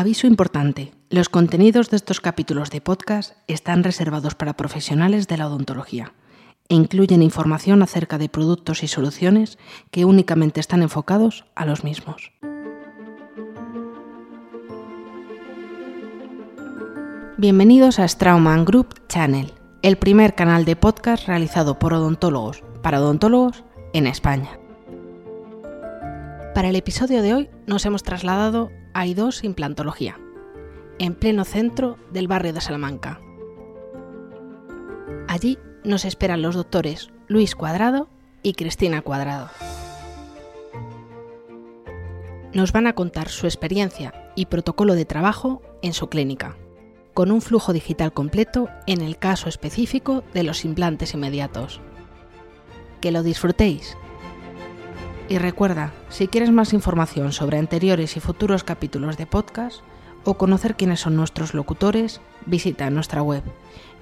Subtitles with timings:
[0.00, 0.94] Aviso importante.
[1.10, 6.14] Los contenidos de estos capítulos de podcast están reservados para profesionales de la odontología
[6.70, 9.58] e incluyen información acerca de productos y soluciones
[9.90, 12.32] que únicamente están enfocados a los mismos.
[17.36, 23.64] Bienvenidos a Straumann Group Channel, el primer canal de podcast realizado por odontólogos para odontólogos
[23.92, 24.58] en España.
[26.54, 30.18] Para el episodio de hoy nos hemos trasladado a I2 Implantología,
[30.98, 33.20] en pleno centro del barrio de Salamanca.
[35.28, 38.08] Allí nos esperan los doctores Luis Cuadrado
[38.42, 39.48] y Cristina Cuadrado.
[42.52, 46.56] Nos van a contar su experiencia y protocolo de trabajo en su clínica,
[47.14, 51.80] con un flujo digital completo en el caso específico de los implantes inmediatos.
[53.00, 53.96] Que lo disfrutéis.
[55.30, 59.82] Y recuerda, si quieres más información sobre anteriores y futuros capítulos de podcast
[60.24, 63.44] o conocer quiénes son nuestros locutores, visita nuestra web.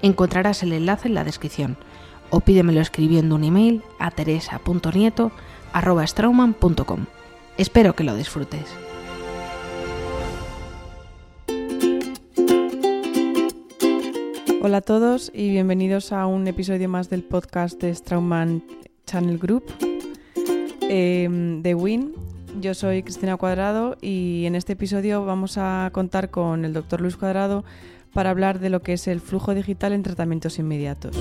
[0.01, 1.77] Encontrarás el enlace en la descripción
[2.31, 7.05] o pídemelo escribiendo un email a teresa.nieto.strauman.com.
[7.57, 8.65] Espero que lo disfrutes.
[14.63, 18.63] Hola a todos y bienvenidos a un episodio más del podcast de Strauman
[19.05, 19.88] Channel Group
[20.91, 22.13] Em, de Win.
[22.59, 27.15] Yo soy Cristina Cuadrado y en este episodio vamos a contar con el doctor Luis
[27.15, 27.63] Cuadrado
[28.11, 31.15] para hablar de lo que es el flujo digital en tratamientos inmediatos.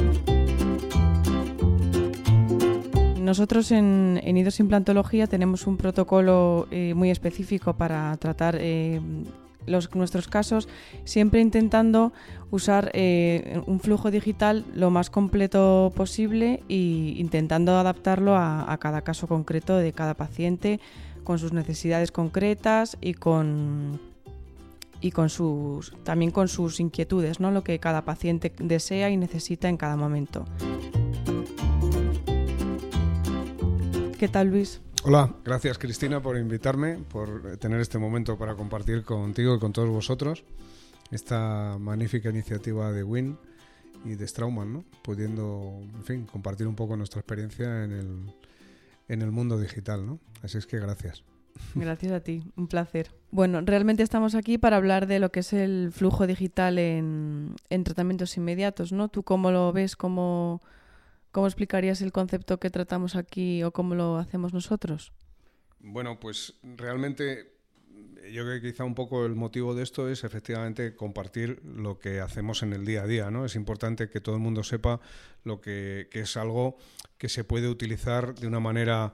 [3.20, 9.02] Nosotros en, en Implantología tenemos un protocolo eh, muy específico para tratar eh,
[9.66, 10.68] los, nuestros casos,
[11.04, 12.12] siempre intentando
[12.50, 19.26] usar eh, un flujo digital lo más completo posible e intentando adaptarlo a, cada caso
[19.26, 20.80] concreto de cada paciente
[21.24, 24.00] con sus necesidades concretas y con
[25.00, 27.50] y con sus también con sus inquietudes, ¿no?
[27.52, 30.44] Lo que cada paciente desea y necesita en cada momento.
[34.18, 34.80] ¿Qué tal, Luis?
[35.08, 39.88] Hola, gracias Cristina por invitarme, por tener este momento para compartir contigo y con todos
[39.88, 40.44] vosotros
[41.10, 43.38] esta magnífica iniciativa de WIN
[44.04, 44.84] y de Strauman, ¿no?
[45.02, 48.34] pudiendo, en fin, compartir un poco nuestra experiencia en el,
[49.08, 50.04] en el mundo digital.
[50.04, 50.18] ¿no?
[50.42, 51.24] Así es que gracias.
[51.74, 53.10] Gracias a ti, un placer.
[53.30, 57.82] Bueno, realmente estamos aquí para hablar de lo que es el flujo digital en, en
[57.82, 59.08] tratamientos inmediatos, ¿no?
[59.08, 59.96] ¿Tú cómo lo ves?
[59.96, 60.60] ¿Cómo,
[61.38, 65.12] ¿Cómo explicarías el concepto que tratamos aquí o cómo lo hacemos nosotros?
[65.78, 67.52] Bueno, pues realmente
[68.32, 72.18] yo creo que quizá un poco el motivo de esto es efectivamente compartir lo que
[72.18, 73.44] hacemos en el día a día, ¿no?
[73.44, 74.98] Es importante que todo el mundo sepa
[75.44, 76.76] lo que, es algo
[77.18, 79.12] que se puede utilizar de una manera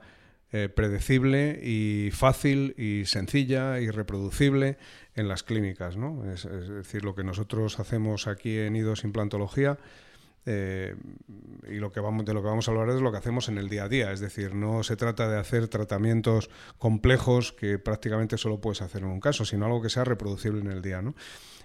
[0.51, 4.79] eh, predecible y fácil y sencilla y reproducible
[5.13, 6.25] en las clínicas, ¿no?
[6.31, 9.77] Es, es decir, lo que nosotros hacemos aquí en IDOS Implantología
[10.45, 10.95] eh,
[11.67, 13.57] y lo que vamos, de lo que vamos a hablar es lo que hacemos en
[13.57, 14.11] el día a día.
[14.11, 19.09] Es decir, no se trata de hacer tratamientos complejos que prácticamente solo puedes hacer en
[19.09, 21.01] un caso, sino algo que sea reproducible en el día.
[21.01, 21.15] ¿no?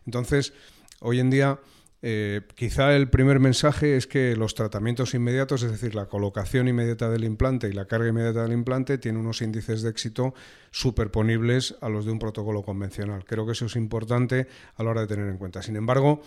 [0.07, 0.55] Entonces,
[1.01, 1.59] hoy en día
[2.03, 7.11] eh, quizá el primer mensaje es que los tratamientos inmediatos, es decir, la colocación inmediata
[7.11, 10.33] del implante y la carga inmediata del implante, tienen unos índices de éxito
[10.71, 13.25] superponibles a los de un protocolo convencional.
[13.27, 14.47] Creo que eso es importante
[14.77, 15.61] a la hora de tener en cuenta.
[15.61, 16.23] Sin embargo,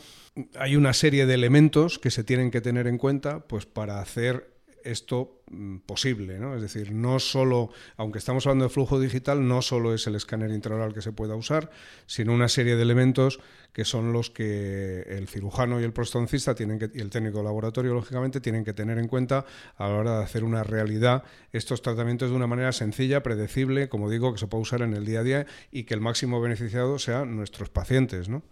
[0.59, 4.52] hay una serie de elementos que se tienen que tener en cuenta pues, para hacer
[4.83, 6.55] esto mm, posible, ¿no?
[6.55, 10.51] Es decir, no solo, aunque estamos hablando de flujo digital, no solo es el escáner
[10.51, 11.69] intraoral que se pueda usar,
[12.05, 13.39] sino una serie de elementos
[13.73, 17.45] que son los que el cirujano y el prostoncista tienen que, y el técnico de
[17.45, 19.45] laboratorio, lógicamente, tienen que tener en cuenta
[19.77, 24.09] a la hora de hacer una realidad estos tratamientos de una manera sencilla, predecible, como
[24.09, 26.99] digo, que se pueda usar en el día a día y que el máximo beneficiado
[26.99, 28.43] sean nuestros pacientes, ¿no?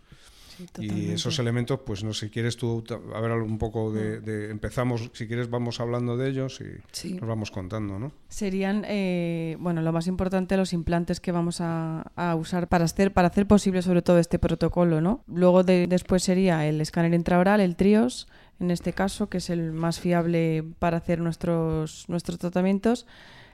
[0.80, 2.84] Y esos elementos, pues no sé, si quieres tú,
[3.14, 7.52] a ver un poco de, empezamos, si quieres vamos hablando de ellos y nos vamos
[7.52, 8.12] contando, ¿no?
[8.30, 12.06] Serían, eh, bueno, lo más importante, los implantes que vamos a,
[12.38, 15.24] usar para hacer, para hacer posible sobre todo este protocolo, ¿no?
[15.28, 18.28] Luego después sería el escáner intraoral, el TRIOS,
[18.60, 23.08] en este caso, que es el más fiable para hacer nuestros, nuestros tratamientos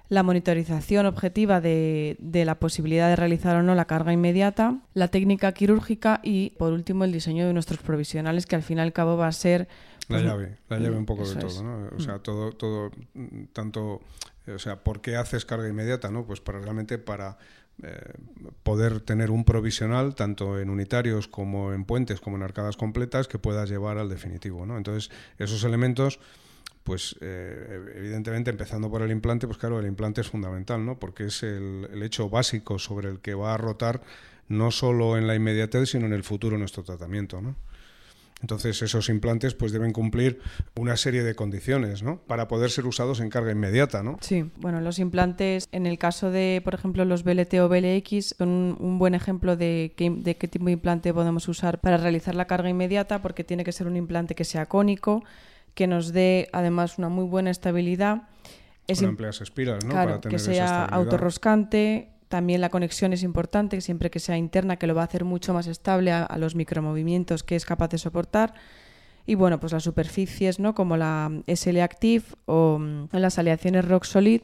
[0.09, 5.51] la monitorización objetiva de, la posibilidad de realizar o no la carga inmediata, la técnica
[5.51, 9.17] quirúrgica y, por último, el diseño de nuestros provisionales, que al fin y al cabo
[9.17, 9.67] va a ser...
[10.07, 11.89] la pues, llave, la llave un poco de todo, ¿no?
[11.95, 12.21] O sea, mm.
[12.21, 12.91] todo, todo,
[13.53, 14.01] tanto,
[14.47, 16.25] o sea, ¿por qué haces carga inmediata, no?
[16.25, 17.37] Pues para realmente para
[17.83, 18.13] eh,
[18.63, 23.37] poder tener un provisional tanto en unitarios como en puentes como en arcadas completas que
[23.37, 24.77] puedas llevar al definitivo, ¿no?
[24.77, 26.19] Entonces, esos elementos
[26.87, 30.97] pues eh, evidentemente empezando por el implante, pues claro, el implante es fundamental, ¿no?
[30.97, 33.99] Porque es el, hecho básico sobre el que va a rotar
[34.47, 37.41] no solo en la inmediatez, sino en el futuro nuestro tratamiento.
[37.41, 37.57] ¿no?
[38.41, 40.39] Entonces esos implantes pues deben cumplir
[40.77, 42.21] una serie de condiciones, ¿no?
[42.21, 44.17] Para poder ser usados en carga inmediata, ¿no?
[44.21, 48.77] Sí, bueno, los implantes, en el caso de, por ejemplo, los BLT o BLX, son
[48.79, 52.69] un, buen ejemplo de, de qué tipo de implante podemos usar para realizar la carga
[52.69, 55.25] inmediata, porque tiene que ser un implante que sea cónico,
[55.77, 58.23] que nos dé además una muy buena estabilidad.
[58.87, 59.91] Es Con amplias espiras, ¿no?
[59.91, 64.95] Claro, que sea autorroscante, también la conexión es importante, siempre que sea interna, que lo
[64.95, 68.55] va a hacer mucho más estable a, los micromovimientos que es capaz de soportar.
[69.27, 70.73] Y bueno, pues las superficies, ¿no?
[70.73, 74.41] Como la SL Active o mm, las aleaciones Rock Solid,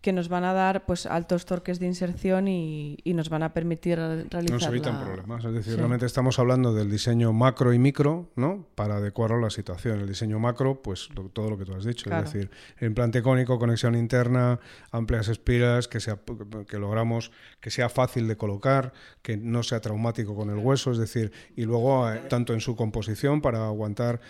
[0.00, 3.98] que nos van a dar pues altos torques de inserción y, nos van a permitir
[3.98, 8.66] realizar nos evitan problemas es decir realmente estamos hablando del diseño macro y micro no
[8.74, 10.00] para adecuarlo a la situación.
[10.00, 12.50] El diseño macro pues todo lo que tú has dicho es decir
[12.80, 14.58] implante cónico conexión interna
[14.90, 16.18] amplias espiras que sea
[16.66, 17.30] que logramos
[17.60, 18.92] que sea fácil de colocar
[19.22, 22.74] que no sea traumático con el hueso es decir y luego eh, tanto en su
[22.74, 24.20] composición para aguantar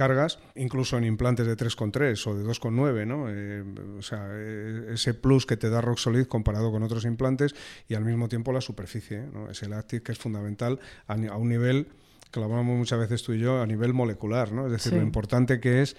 [0.00, 3.26] cargas, incluso en implantes de 3,3 o de 2,9, ¿no?
[3.28, 3.62] Eh,
[3.98, 7.54] o sea, eh, ese plus que te da Roxolid comparado con otros implantes
[7.86, 9.50] y al mismo tiempo la superficie, ¿no?
[9.50, 11.88] Es el Active que es fundamental a, un nivel
[12.30, 14.64] que lo hablamos muchas veces tú y yo, a nivel molecular, ¿no?
[14.64, 15.96] Es decir, lo importante que es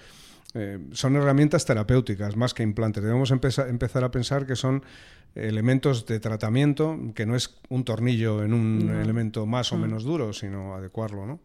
[0.54, 3.04] eh, son herramientas terapéuticas más que implantes.
[3.04, 4.82] Debemos empezar, empezar a pensar que son
[5.36, 9.80] elementos de tratamiento, que no es un tornillo en un elemento más o mm.
[9.80, 11.38] menos duro, sino adecuarlo, ¿no?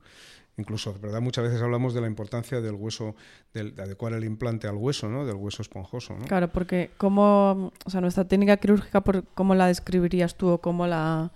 [0.57, 1.21] Incluso, ¿verdad?
[1.21, 3.15] Muchas veces hablamos de la importancia del hueso,
[3.54, 5.24] de adecuar el implante al hueso, ¿no?
[5.24, 6.25] Del hueso esponjoso, ¿no?
[6.25, 9.04] Claro, porque ¿cómo, o sea, nuestra técnica quirúrgica,
[9.36, 11.31] ¿cómo la describirías tú o cómo la...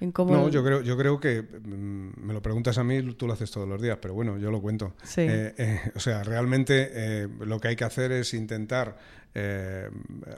[0.00, 3.50] No, yo creo, yo creo que mm, me lo preguntas a mí, tú lo haces
[3.50, 4.94] todos los días, pero bueno, yo lo cuento.
[5.02, 5.22] Sí.
[5.22, 8.96] Eh, eh, o sea, realmente eh, lo que hay que hacer es intentar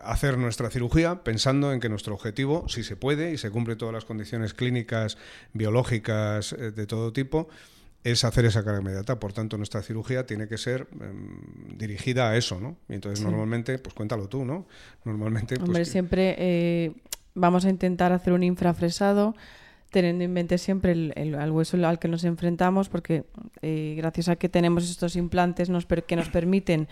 [0.02, 3.94] hacer nuestra cirugía pensando en que nuestro objetivo, si se puede y se cumple todas
[3.94, 5.16] las condiciones clínicas,
[5.54, 7.48] biológicas, de todo tipo,
[8.05, 9.19] es hacer esa carga inmediata.
[9.20, 12.76] Por tanto, nuestra cirugía tiene que ser em, dirigida a eso, ¿no?
[12.88, 14.67] Y entonces, normalmente, pues cuéntalo tú, ¿no?
[15.05, 15.56] Normalmente.
[15.56, 16.93] Pues, Hombre, siempre eh,
[17.35, 19.35] vamos a intentar hacer un infrafresado
[19.91, 23.25] teniendo en mente siempre el, hueso al que nos enfrentamos, porque
[23.61, 26.88] eh, gracias a que tenemos estos implantes nos que nos permiten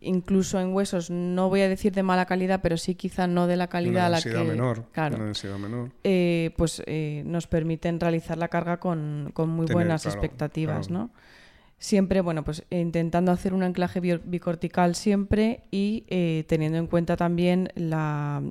[0.00, 3.56] incluso en huesos, no voy a decir de mala calidad, pero sí quizá no de
[3.56, 4.30] la calidad a la que...
[4.30, 5.18] Menor, claro,
[5.58, 5.90] menor.
[6.04, 11.10] Eh, pues eh, nos permiten realizar la carga con, muy buenas expectativas, ¿no?
[11.80, 17.70] Siempre, bueno, pues intentando hacer un anclaje bicortical siempre y eh, teniendo en cuenta también
[17.76, 18.42] la,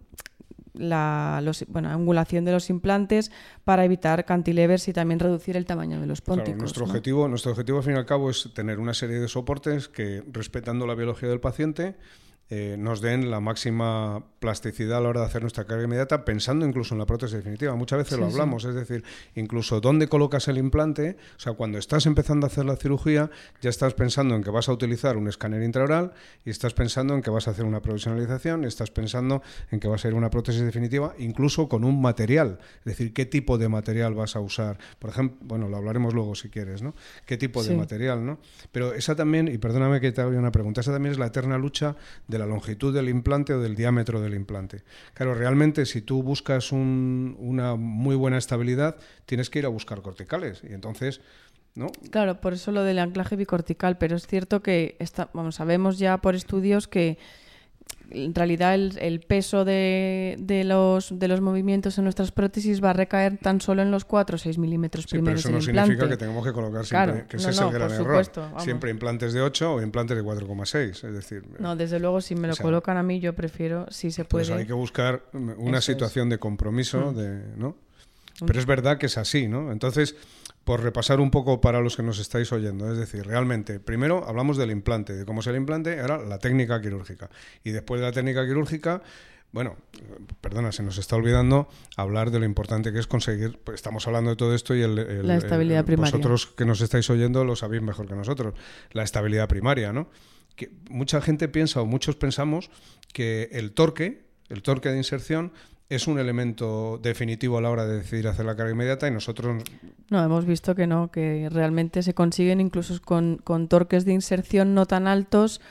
[0.79, 3.31] la bueno, angulación de los implantes
[3.63, 6.59] para evitar cantilevers y también reducir el tamaño de los pónticos.
[6.59, 9.88] nuestro, objetivo, nuestro objetivo, al fin y al cabo, es tener una serie de soportes
[9.88, 11.95] que, respetando la biología del paciente,
[12.49, 16.65] eh, nos den la máxima plasticidad a la hora de hacer nuestra carga inmediata, pensando
[16.65, 17.75] incluso en la prótesis definitiva.
[17.75, 19.03] Muchas veces lo hablamos, es decir,
[19.35, 23.29] incluso dónde colocas el implante, o sea, cuando estás empezando a hacer la cirugía,
[23.61, 26.13] ya estás pensando en que vas a utilizar un escáner intraoral
[26.45, 29.41] y estás pensando en que vas a hacer una provisionalización y estás pensando
[29.71, 33.25] en que va a ser una prótesis definitiva, incluso con un material, es decir, qué
[33.25, 34.77] tipo de material vas a usar.
[35.00, 36.95] Por ejemplo, bueno, lo hablaremos luego si quieres, ¿no?
[37.25, 38.39] ¿Qué tipo de material, ¿no?
[38.71, 41.57] Pero esa también, y perdóname que te haga una pregunta, esa también es la eterna
[41.57, 41.95] lucha
[42.27, 44.84] de la longitud del implante o del diámetro del implante.
[45.13, 50.62] Claro, realmente si tú buscas una muy buena estabilidad, tienes que ir a buscar corticales
[50.68, 51.22] y entonces...
[51.75, 51.91] ¿No?
[52.10, 56.34] Claro, por eso lo del anclaje bicortical, pero es cierto que está, sabemos ya por
[56.34, 57.20] estudios que
[58.11, 63.37] en realidad el, peso de, los, de los movimientos en nuestras prótesis va a recaer
[63.37, 66.17] tan solo en los 4 o 6 milímetros sí, primeros Pero eso no significa que
[66.17, 68.25] tengamos que colocar siempre, que ese es el gran error.
[68.59, 70.89] Siempre implantes de 8 o implantes de 4,6.
[70.89, 74.25] Es decir, no, desde luego, si me lo colocan a mí, yo prefiero, si se
[74.25, 74.45] puede.
[74.45, 77.15] Pues hay que buscar una situación de compromiso, mm.
[77.15, 77.75] de, ¿no?
[78.45, 79.71] Pero es verdad que es así, ¿no?
[79.71, 80.15] Entonces,
[80.67, 82.91] por repasar un poco para los que nos estáis oyendo.
[82.91, 86.81] Es decir, realmente, primero hablamos del implante, de cómo es el implante, ahora la técnica
[86.81, 87.29] quirúrgica.
[87.63, 89.01] Y después de la técnica quirúrgica,
[89.53, 89.77] bueno,
[90.41, 94.31] perdona, se nos está olvidando hablar de lo importante que es conseguir, pues estamos hablando
[94.31, 96.12] de todo esto y el, la estabilidad primaria.
[96.12, 98.53] Vosotros que nos estáis oyendo lo sabéis mejor que nosotros,
[98.91, 100.09] la estabilidad primaria, ¿no?
[100.57, 102.69] Que mucha gente piensa o muchos pensamos
[103.13, 105.53] que el torque, el torque de inserción
[105.89, 109.63] es un elemento definitivo a la hora de decidir hacer la carga inmediata y nosotros...
[110.10, 114.86] No, hemos visto que no, que realmente se consiguen incluso con, torques de inserción no
[114.86, 115.62] tan altos,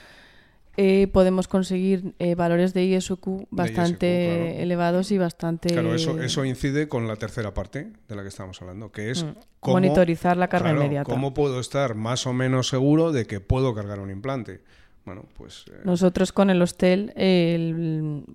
[0.78, 5.68] eh, podemos conseguir eh, valores de ISQ bastante elevados y bastante...
[5.68, 9.22] Claro, eso, eso incide con la tercera parte de la que estamos hablando, que es...
[9.22, 9.34] Mm.
[9.70, 11.12] monitorizar la carga inmediata.
[11.12, 14.62] ¿Cómo puedo estar más o menos seguro de que puedo cargar un implante?
[15.06, 15.64] Bueno, pues...
[15.68, 17.12] Eh, Nosotros con el hostel,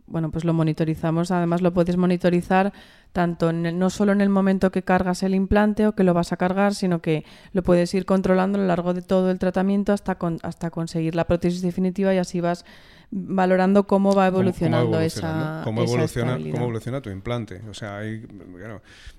[0.08, 1.30] bueno, pues lo monitorizamos.
[1.30, 2.72] Además lo puedes monitorizar
[3.12, 6.38] tanto no solo en el momento que cargas el implante o que lo vas a
[6.38, 10.18] cargar, sino que lo puedes ir controlando a lo largo de todo el tratamiento hasta,
[10.44, 12.64] hasta conseguir la prótesis definitiva y así vas
[13.12, 17.62] valorando cómo va evolucionando esa, cómo evoluciona, cómo evoluciona tu implante.
[17.70, 18.00] O sea,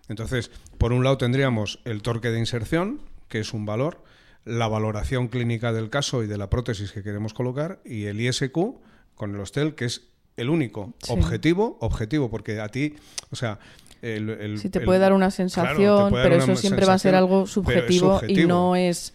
[0.09, 4.03] entonces, por un lado tendríamos el torque de inserción, que es un valor,
[4.45, 8.57] la valoración clínica del caso y de la prótesis que queremos colocar y el ISQ
[9.15, 12.95] con el hostel, que es el único objetivo, objetivo, porque a ti,
[13.31, 13.59] o sea,
[14.03, 18.21] el, sí, te puede dar una sensación, pero eso siempre va a ser algo subjetivo,
[18.27, 19.15] y no es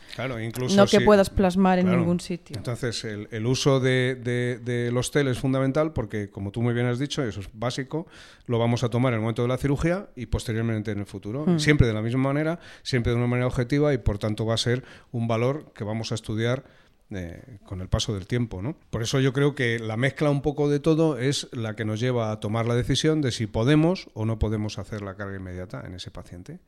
[0.75, 2.56] no que puedas plasmar en ningún sitio.
[2.56, 7.00] Entonces, el, uso de, de, los TEL es fundamental porque, como tú muy bien has
[7.00, 8.08] dicho, eso es básico,
[8.46, 11.46] lo vamos a tomar en el momento de la cirugía y posteriormente en el futuro.
[11.46, 11.60] Hmm.
[11.60, 14.58] Siempre de la misma manera, siempre de una manera objetiva y, por tanto, va a
[14.58, 16.63] ser un valor que vamos a estudiar
[17.10, 18.62] eh, con el paso del tiempo.
[18.62, 18.76] ¿no?
[18.90, 22.00] Por eso yo creo que la mezcla un poco de todo es la que nos
[22.00, 25.84] lleva a tomar la decisión de si podemos o no podemos hacer la carga inmediata
[25.86, 26.60] en ese paciente.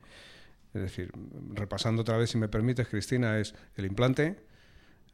[0.72, 1.12] Es decir,
[1.52, 4.36] repasando otra vez, si me permites, Cristina, es el implante,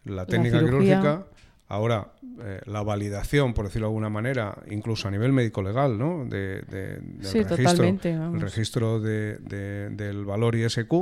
[0.05, 1.27] la técnica quirúrgica,
[1.69, 6.25] Ahora, eh, la validación, por decirlo de alguna manera, incluso a nivel médico-legal, ¿no?
[6.25, 10.93] De, del registro, el registro del valor ISQ.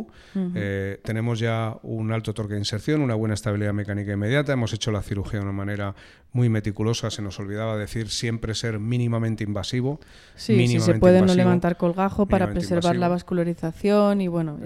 [0.55, 4.55] Eh, tenemos ya un alto torque de inserción, una buena estabilidad mecánica inmediata.
[4.55, 5.95] Hemos hecho la cirugía de una manera
[6.33, 7.11] muy meticulosa.
[7.11, 10.01] Se nos olvidaba decir siempre ser mínimamente invasivo.
[10.35, 14.59] Sí, si se puede no levantar colgajo para preservar la vascularización y bueno,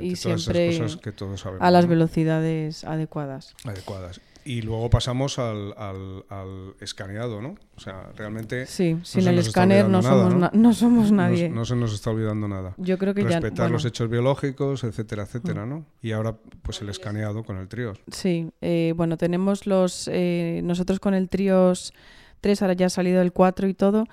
[0.00, 0.80] y, siempre
[1.60, 3.54] a las velocidades adecuadas.
[3.64, 4.20] Adecuadas.
[4.44, 7.56] Y luego pasamos al, al, escaneado, ¿no?
[7.76, 8.66] O sea, realmente...
[8.66, 10.74] Sí, sin el escáner no somos, ¿no?
[10.74, 11.48] somos nadie.
[11.48, 12.74] No, se nos está olvidando nada.
[12.76, 15.68] Yo creo que Respetar los hechos biológicos, etcétera, etcétera, mm.
[15.68, 15.86] ¿no?
[16.00, 18.00] Y ahora, pues el escaneado con el TRIOS.
[18.10, 20.08] Sí, eh, bueno, tenemos los...
[20.12, 21.92] Eh, nosotros con el TRIOS
[22.40, 24.06] 3, ahora ya ha salido el 4 y todo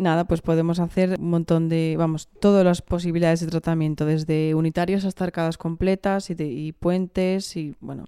[0.00, 5.04] nada, pues podemos hacer un montón de, vamos, todas las posibilidades de tratamiento, desde unitarios
[5.04, 8.06] hasta arcadas completas y, y puentes y, bueno,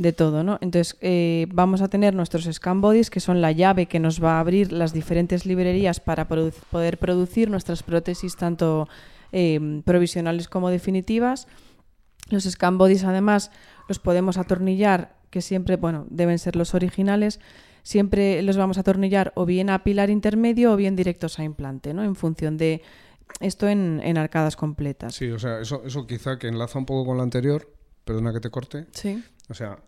[0.00, 0.56] de todo, ¿no?
[0.62, 4.38] Entonces, eh, vamos a tener nuestros scan bodies, que son la llave que nos va
[4.38, 8.88] a abrir las diferentes librerías para poder producir nuestras prótesis, tanto
[9.30, 11.48] em, provisionales como definitivas.
[12.30, 13.50] Los scan bodies, además,
[13.88, 17.38] los podemos atornillar, que siempre, bueno, deben ser los originales,
[17.82, 21.92] siempre los vamos a atornillar o bien a pilar intermedio o bien directos a implante,
[21.92, 22.04] ¿no?
[22.04, 22.80] En función de
[23.40, 25.14] esto en, en arcadas completas.
[25.14, 27.70] Sí, o sea, eso, eso quizá que enlaza un poco con lo anterior,
[28.06, 28.86] perdona que te corte.
[28.92, 29.22] Sí.
[29.50, 29.78] O sea,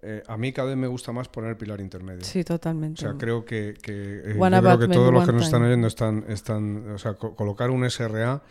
[0.00, 2.24] eh, a mí cada vez me gusta más poner pilar intermedio.
[2.24, 3.04] Sí, totalmente.
[3.04, 6.24] O sea, creo que, que, eh, creo que todos los que nos están oyendo están,
[6.28, 8.42] están o sea, colocar un SRA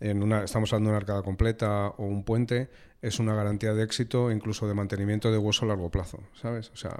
[0.00, 2.68] en una, estamos hablando de una arcada completa o un puente,
[3.02, 6.70] es una garantía de éxito, incluso de mantenimiento de hueso a largo plazo, ¿sabes?
[6.70, 6.96] O sea,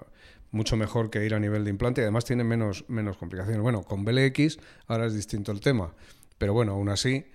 [0.51, 3.63] mucho mejor que ir a nivel de implante y además tiene menos, menos complicaciones.
[3.63, 5.95] Bueno, con BLX ahora es distinto el tema,
[6.39, 7.27] pero bueno, aún así,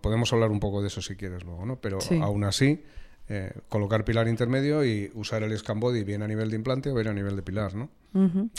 [0.00, 1.80] podemos hablar un poco de eso si quieres luego, ¿no?
[1.80, 2.84] Pero aún así
[3.28, 6.94] eh, colocar pilar intermedio y usar el scan body bien a nivel de implante o
[6.94, 7.88] bien a nivel de pilar, ¿no?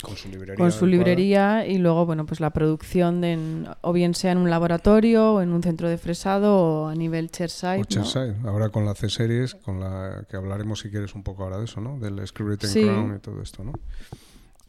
[0.02, 0.56] Con su librería.
[0.56, 4.50] Con su librería y luego, bueno, pues la producción de o bien sea en un
[4.50, 7.80] laboratorio o en un centro de fresado o a nivel chairside.
[7.80, 11.64] O Ahora con la C-Series, con la que hablaremos si quieres un poco ahora de
[11.64, 11.98] eso, ¿no?
[11.98, 13.72] Del screw crown y todo esto, ¿no?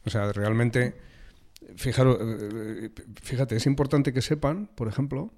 [0.05, 0.95] O sea, realmente,
[1.75, 5.31] fijaros, eh, eh, fíjate, es importante que sepan, por ejemplo,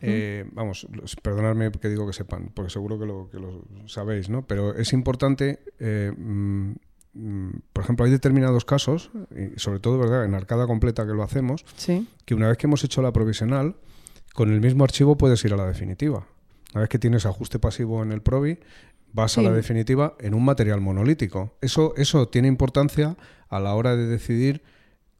[0.00, 0.86] eh, vamos,
[1.22, 4.46] perdonadme que digo que sepan, porque seguro que lo, que lo sabéis, ¿no?
[4.46, 6.72] Pero es importante, eh, mm,
[7.14, 11.22] mm, por ejemplo, hay determinados casos, y sobre todo, ¿verdad?, en arcada completa que lo
[11.22, 11.64] hacemos,
[12.24, 13.76] que una vez que hemos hecho la provisional,
[14.34, 16.26] con el mismo archivo puedes ir a la definitiva.
[16.74, 18.58] Una vez que tienes ajuste pasivo en el Provi,
[19.12, 21.54] vas a la definitiva en un material monolítico.
[21.60, 23.16] Eso, eso tiene importancia
[23.48, 24.62] a la hora de decidir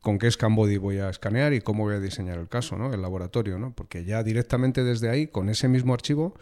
[0.03, 2.93] con qué scan body voy a escanear y cómo voy a diseñar el caso, ¿no?
[2.93, 3.73] El laboratorio, ¿no?
[3.73, 6.35] Porque ya directamente desde ahí, con ese mismo archivo,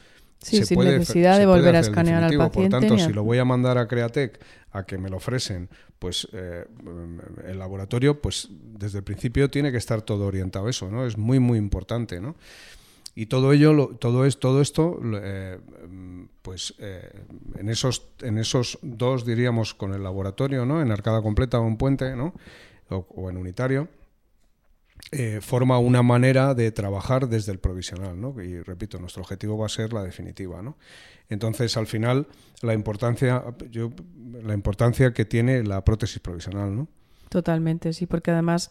[0.42, 2.70] sí, sin necesidad de volver a escanear al paciente.
[2.70, 4.40] Por tanto, si lo voy a mandar a Createc
[4.72, 6.64] a que me lo ofrecen, pues eh,
[7.46, 11.06] el laboratorio, pues desde el principio tiene que estar todo orientado a eso, ¿no?
[11.06, 12.36] Es muy, muy importante, ¿no?
[13.14, 15.58] Y todo ello, todo, es, todo esto, eh,
[16.40, 17.10] pues eh,
[17.58, 20.80] en, esos, en esos dos, diríamos, con el laboratorio, ¿no?
[20.80, 22.32] En arcada completa o en puente, ¿no?
[22.90, 23.88] O, en unitario,
[25.12, 28.40] eh, forma una manera de trabajar desde el provisional, ¿no?
[28.42, 30.76] Y repito, nuestro objetivo va a ser la definitiva, ¿no?
[31.28, 32.26] Entonces, al final,
[32.62, 33.90] la importancia, yo,
[34.42, 36.88] la importancia que tiene la prótesis provisional, ¿no?
[37.28, 38.70] Totalmente, sí, porque además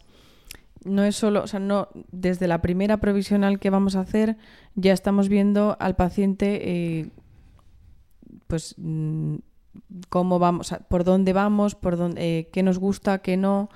[0.83, 4.38] no es solo, o sea, no, desde la primera provisional que vamos a hacer,
[4.75, 7.09] ya estamos viendo al paciente, eh,
[8.47, 9.35] pues mm,
[10.09, 13.69] cómo vamos, por dónde vamos, por dónde, eh, qué nos gusta, qué no,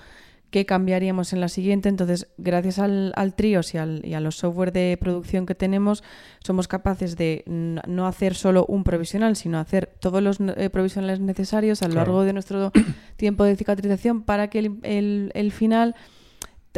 [0.54, 1.90] qué cambiaríamos en la siguiente.
[1.90, 6.04] Entonces, gracias al, al Trios y, al, y, a los software de producción que tenemos,
[6.44, 11.82] somos capaces de no hacer solo un provisional, sino hacer todos los eh, provisionales necesarios
[11.82, 12.72] a lo largo de nuestro
[13.18, 15.96] tiempo de cicatrización para que el, el, el final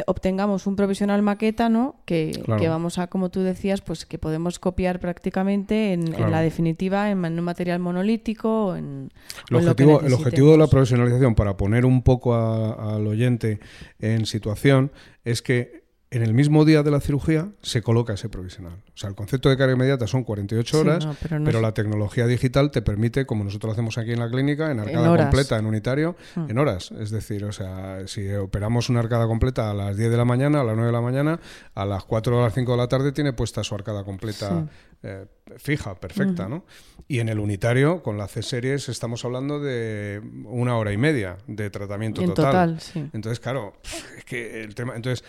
[0.06, 1.96] obtengamos un provisional maqueta, ¿no?
[2.04, 7.24] Que, vamos a, como tú decías, pues que podemos copiar prácticamente en, la definitiva en,
[7.24, 8.76] un material monolítico.
[8.76, 9.10] En,
[9.50, 13.60] el, objetivo, el objetivo de la provisionalización, para poner un poco al oyente
[13.98, 14.92] en situación,
[15.24, 18.74] es que en el mismo día de la cirugía se coloca ese provisional.
[18.94, 22.80] O sea, el concepto de carga inmediata son 48 horas, pero, la tecnología digital te
[22.80, 26.50] permite, como nosotros lo hacemos aquí en la clínica, en arcada completa, en unitario, hmm.
[26.50, 26.92] en horas.
[26.92, 30.60] Es decir, o sea, si operamos una arcada completa a las 10 de la mañana,
[30.60, 31.40] a las 9 de la mañana,
[31.74, 34.68] a las 4 o a las 5 de la tarde tiene puesta su arcada completa
[35.02, 35.26] eh,
[35.58, 36.64] fija, perfecta, ¿no?
[37.08, 41.70] Y en el unitario, con la C-Series, estamos hablando de una hora y media de
[41.70, 42.34] tratamiento total.
[42.34, 43.08] total sí.
[43.12, 43.74] Entonces, claro,
[44.16, 44.96] es que el tema...
[44.96, 45.24] Entonces,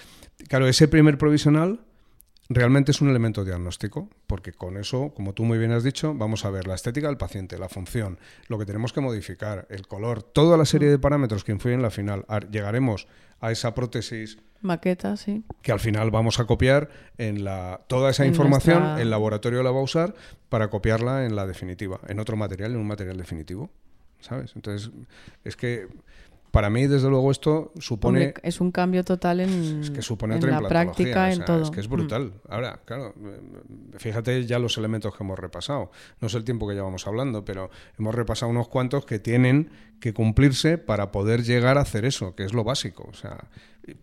[0.48, 1.82] Claro, ese primer provisional
[2.50, 6.46] realmente es un elemento diagnóstico, porque con eso, como tú muy bien has dicho, vamos
[6.46, 10.24] a ver la estética del paciente, la función, lo que tenemos que modificar, el color,
[10.24, 12.25] toda la serie de parámetros que influyen en la final.
[12.50, 13.08] Llegaremos
[13.41, 15.44] a esa prótesis maqueta, sí.
[15.62, 19.79] Que al final vamos a copiar en la toda esa información, el laboratorio la va
[19.79, 20.15] a usar
[20.50, 23.70] para copiarla en la definitiva, en otro material, en un material definitivo,
[24.20, 24.53] ¿sabes?
[24.56, 24.91] Entonces,
[25.44, 25.88] es que
[26.58, 28.34] para mí, desde luego, esto supone...
[28.42, 31.62] es un cambio total en, la práctica, en todo.
[31.62, 32.30] Es que es brutal.
[32.30, 32.52] Mm.
[32.52, 33.14] Ahora, claro,
[34.00, 35.92] fíjate ya los elementos que hemos repasado.
[36.20, 40.16] No sé el tiempo que llevamos hablando, pero hemos repasado unos cuantos que tienen que
[40.16, 43.08] cumplirse para poder llegar a hacer eso, que es lo básico.
[43.08, 43.38] O sea,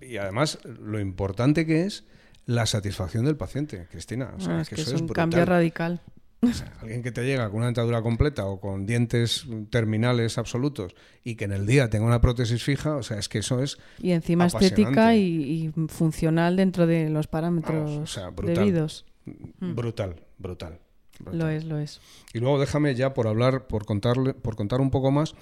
[0.00, 2.04] y, además, lo importante que es
[2.46, 4.30] la satisfacción del paciente, Cristina.
[4.46, 6.00] Ah, es que, eso es un cambio radical
[6.80, 11.44] alguien que te llega con una dentadura completa o con dientes terminales absolutos y que
[11.44, 13.78] en el día tenga una prótesis fija, o sea, es que eso es.
[13.98, 19.04] Y encima estética y, funcional dentro de los parámetros debidos.
[19.24, 19.74] Mm.
[19.74, 20.80] Brutal, brutal,
[21.32, 22.00] Lo es, lo es.
[22.32, 25.34] Y luego déjame ya por hablar, por contarle, por contar un poco más,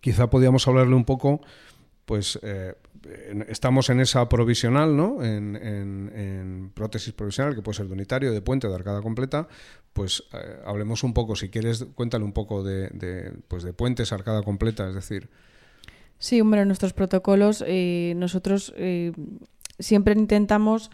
[0.00, 1.40] quizá podíamos hablarle un poco,
[2.04, 2.38] pues.
[2.42, 2.74] Eh,
[3.48, 5.22] estamos en esa provisional, ¿no?
[5.22, 9.48] En, prótesis provisional, que puede ser de unitario, de puente, de arcada completa,
[9.92, 14.42] pues eh, hablemos un poco, si quieres, cuéntale un poco de, pues de puentes, arcada
[14.42, 15.28] completa, es decir...
[16.18, 19.12] Sí, hombre, nuestros protocolos, eh, nosotros eh,
[19.78, 20.90] siempre intentamos,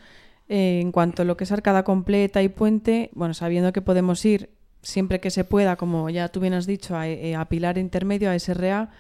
[0.51, 4.49] en cuanto a lo que es arcada completa y puente, bueno, sabiendo que podemos ir
[4.81, 8.39] siempre que se pueda, como ya tú bien has dicho, a, a pilar intermedio, a
[8.39, 8.91] SRA,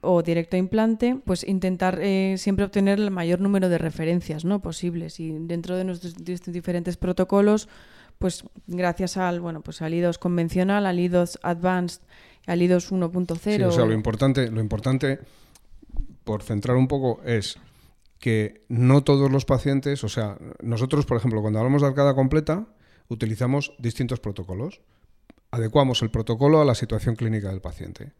[0.00, 4.60] o directo a implante, pues intentar eh, siempre obtener el mayor número de referencias ¿no?
[4.60, 5.18] posibles.
[5.18, 6.14] Y dentro de nuestros
[6.46, 7.68] diferentes protocolos,
[8.18, 12.02] pues gracias al, bueno, pues al IDOS convencional, al IDOS Advanced,
[12.46, 13.38] al IDOS 1.0.
[13.38, 15.18] Sí, o sea, lo importante, lo importante,
[16.24, 17.58] por centrar un poco, es
[18.18, 22.66] que no todos los pacientes, o sea, nosotros, por ejemplo, cuando hablamos de arcada completa,
[23.08, 24.80] utilizamos distintos protocolos.
[25.50, 28.12] Adecuamos el protocolo a la situación clínica del paciente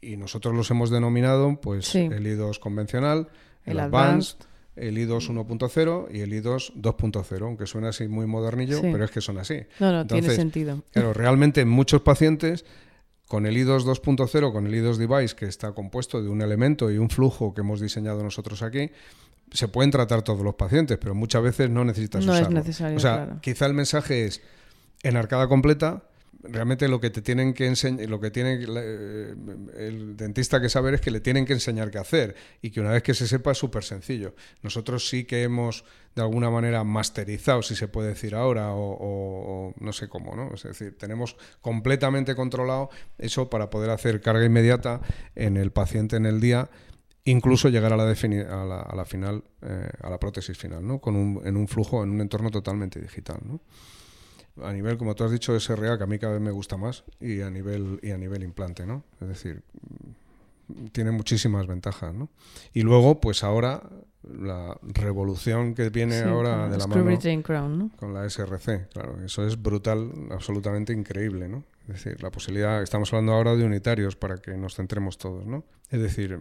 [0.00, 3.28] y nosotros los hemos denominado pues el I2 convencional,
[3.64, 4.38] el, Advanced,
[4.76, 9.20] el I2 1.0 y el I2 2.0, aunque suena así muy modernillo, pero es que
[9.20, 9.60] son así.
[9.80, 10.82] No, no, tiene sentido.
[10.92, 12.64] Claro, realmente muchos pacientes
[13.28, 16.98] con el I2 2.0, con el I2 device que está compuesto de un elemento y
[16.98, 18.90] un flujo que hemos diseñado nosotros aquí,
[19.50, 22.58] se pueden tratar todos los pacientes, pero muchas veces no necesitas no usarlo.
[22.58, 24.42] Es necesario, o sea, quizá el mensaje es
[25.02, 26.04] en arcada completa
[26.42, 29.34] realmente lo que te tienen que enseñar, lo que tiene eh,
[29.76, 32.90] el dentista que saber es que le tienen que enseñar qué hacer y que una
[32.90, 34.34] vez que se sepa es súper sencillo.
[34.62, 39.92] Nosotros sí que hemos de alguna manera masterizado, si se puede decir ahora, o, no
[39.92, 40.52] sé cómo, ¿no?
[40.54, 45.00] Es decir, tenemos completamente controlado eso para poder hacer carga inmediata
[45.34, 46.70] en el paciente en el día
[47.24, 50.98] incluso llegar a la, a a la final, eh, a la prótesis final, ¿no?
[50.98, 53.60] Con un, en un flujo, en un entorno totalmente digital, ¿no?
[54.60, 57.04] A nivel, como tú has dicho, SRA, que a mí cada vez me gusta más,
[57.20, 59.04] y a nivel, y a nivel implante, ¿no?
[59.20, 59.62] Es decir,
[60.92, 62.28] tiene muchísimas ventajas, ¿no?
[62.72, 63.82] Y luego, pues ahora,
[64.22, 67.02] la revolución que viene ahora de la mano
[67.98, 71.64] con la SRC, claro, eso es brutal, absolutamente increíble, ¿no?
[71.88, 75.64] Es decir, la posibilidad, estamos hablando ahora de unitarios para que nos centremos todos, ¿no?
[75.90, 76.38] Es decir,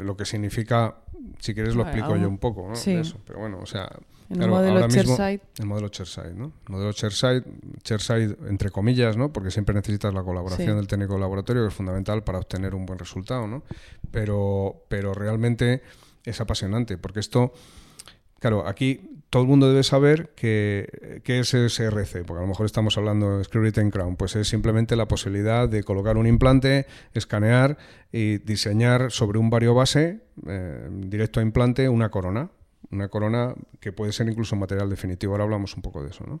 [0.00, 0.96] lo que significa,
[1.40, 2.74] si quieres lo explico yo un poco, ¿no?
[2.74, 3.90] eso, pero bueno, o sea,
[4.30, 5.40] el modelo Chairside.
[5.58, 6.52] El modelo Chairside, ¿no?
[6.66, 7.44] El modelo Chairside,
[7.82, 9.32] Chairside entre comillas, ¿no?
[9.32, 12.84] Porque siempre necesitas la colaboración del técnico de laboratorio, que es fundamental para obtener un
[12.84, 13.62] buen resultado, ¿no?
[14.10, 15.82] Pero, pero realmente
[16.24, 17.52] es apasionante, porque esto
[18.38, 20.88] Claro, aquí todo el mundo debe saber qué
[21.24, 25.06] es SRC, porque a lo mejor estamos hablando de Screw Crown, pues es simplemente la
[25.06, 27.76] posibilidad de colocar un implante, escanear
[28.12, 32.50] y diseñar sobre un vario base eh, directo a implante una corona,
[32.90, 35.32] una corona que puede ser incluso material definitivo.
[35.32, 36.40] Ahora hablamos un poco de eso, ¿no?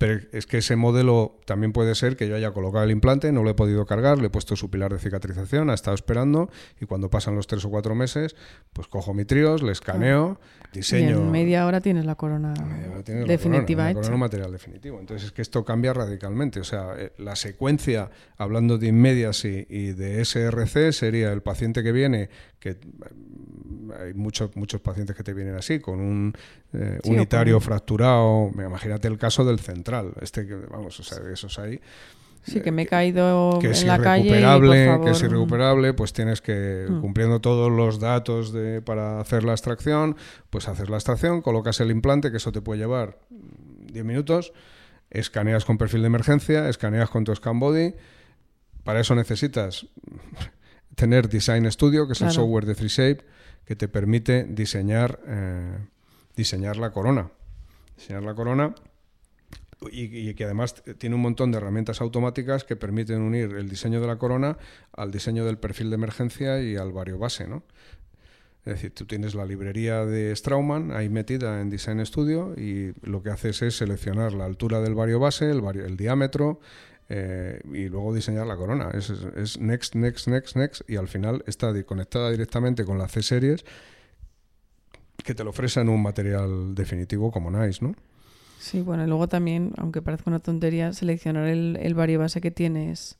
[0.00, 3.42] Pero es que ese modelo también puede ser que yo haya colocado el implante, no
[3.42, 6.48] lo he podido cargar, le he puesto su pilar de cicatrización, ha estado esperando
[6.80, 8.34] y cuando pasan los tres o cuatro meses,
[8.72, 10.40] pues cojo mi tríos, le escaneo,
[10.72, 11.10] diseño.
[11.10, 12.54] Y en media hora tienes la corona
[13.02, 15.00] definitiva la corona, material definitivo.
[15.00, 16.60] Entonces es que esto cambia radicalmente.
[16.60, 21.82] O sea, eh, la secuencia, hablando de inmedias y, y de SRC, sería el paciente
[21.82, 22.28] que viene,
[22.58, 22.76] que
[23.98, 26.34] hay muchos, muchos pacientes que te vienen así, con un
[26.72, 28.50] eh, unitario fracturado.
[28.54, 31.80] Imagínate el caso del central, este que, vamos, o sea, esos ahí.
[32.42, 34.30] Sí, que me he caído que en la calle.
[34.30, 37.00] Que es irrecuperable, pues tienes que, mm.
[37.00, 40.16] cumpliendo todos los datos de, para hacer la extracción,
[40.48, 44.52] pues haces la extracción, colocas el implante, que eso te puede llevar 10 minutos,
[45.10, 47.94] escaneas con perfil de emergencia, escaneas con tu scan body.
[48.84, 49.86] Para eso necesitas
[50.94, 53.24] tener Design Studio, que es el software de FreeShape
[53.66, 55.78] que te permite diseñar, eh,
[56.34, 57.30] diseñar la corona.
[57.96, 58.74] Diseñar la corona
[59.90, 64.06] y, que además tiene un montón de herramientas automáticas que permiten unir el diseño de
[64.06, 64.58] la corona
[64.92, 67.62] al diseño del perfil de emergencia y al vario base, ¿no?
[68.66, 73.22] Es decir, tú tienes la librería de Strauman ahí metida en Design Studio y lo
[73.22, 76.60] que haces es seleccionar la altura del vario base, el, el diámetro,
[77.12, 78.90] eh, y luego diseñar la corona.
[78.94, 83.64] Es, next, next, next, next y al final está conectada directamente con la C-Series
[85.24, 87.94] que te lo ofrecen un material definitivo como Nice, ¿no?
[88.60, 92.50] Sí, bueno, y luego también, aunque parezca una tontería, seleccionar el, el vario base que
[92.50, 93.18] tienes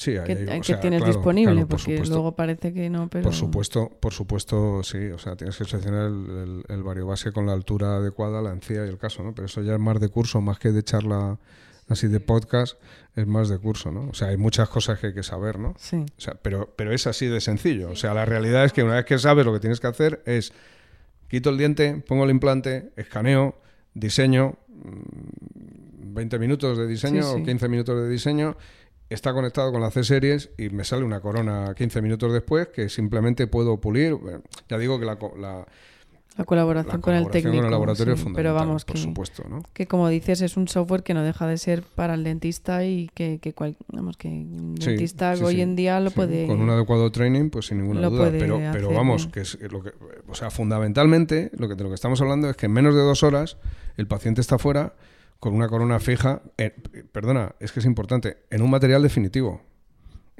[0.00, 0.34] Sí, que,
[0.80, 3.24] tienes disponible, porque luego parece que no, pero...
[3.24, 7.44] Por supuesto, por supuesto, sí, o sea, tienes que seleccionar el, el, vario base con
[7.44, 9.34] la altura adecuada, la encía y el caso, ¿no?
[9.34, 11.38] Pero eso ya es más de curso, más que de charla
[11.90, 12.80] así de podcast,
[13.14, 14.08] es más de curso, ¿no?
[14.08, 15.74] O sea, hay muchas cosas que hay que saber, ¿no?
[15.76, 16.06] Sí.
[16.16, 17.90] O sea, pero, pero es así de sencillo.
[17.90, 20.22] O sea, la realidad es que una vez que sabes lo que tienes que hacer
[20.24, 20.54] es
[21.28, 23.54] quito el diente, pongo el implante, escaneo,
[23.94, 28.56] diseño, 20 mm, minutos de diseño o 15 minutos de diseño,
[29.08, 33.46] está conectado con la C-Series y me sale una corona 15 minutos después que simplemente
[33.46, 34.16] puedo pulir.
[34.68, 35.66] Ya digo que la la
[36.44, 37.56] colaboración, con el técnico.
[37.56, 39.62] Con el laboratorio es pero vamos, por que, supuesto, ¿no?
[39.72, 43.10] Que como dices, es un software que no deja de ser para el dentista y
[43.14, 43.54] que, que
[43.88, 46.46] vamos, que un dentista hoy en día lo puede.
[46.46, 48.30] Con un adecuado training, pues sin ninguna duda.
[48.30, 49.92] Pero, pero vamos, que es lo que.
[50.28, 53.02] O sea, fundamentalmente, lo que, de lo que estamos hablando es que en menos de
[53.02, 53.56] dos horas
[53.96, 54.94] el paciente está fuera
[55.40, 56.42] con una corona fija.
[57.12, 59.62] perdona, es que es importante, en un material definitivo.